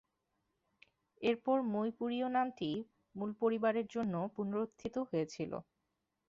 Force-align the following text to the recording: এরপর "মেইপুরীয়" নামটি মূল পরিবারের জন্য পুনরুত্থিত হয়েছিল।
এরপর 1.21 1.57
"মেইপুরীয়" 1.71 2.27
নামটি 2.31 2.69
মূল 3.15 3.31
পরিবারের 3.41 3.87
জন্য 3.95 4.15
পুনরুত্থিত 4.35 4.95
হয়েছিল। 5.09 5.51